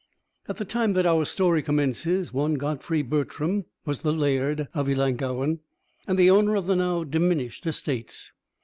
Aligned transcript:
At 0.47 0.57
the 0.57 0.65
time 0.65 0.93
that 0.93 1.05
our 1.05 1.25
story 1.25 1.61
commences, 1.61 2.33
one 2.33 2.55
Godfrey 2.55 3.03
Bertram 3.03 3.65
was 3.85 4.01
the 4.01 4.11
Laird 4.11 4.67
of 4.73 4.89
Ellangowan, 4.89 5.59
and 6.07 6.17
the 6.17 6.31
owner 6.31 6.55
of 6.55 6.65
the 6.65 6.75
now 6.75 7.03
diminished 7.03 7.67
estates. 7.67 8.33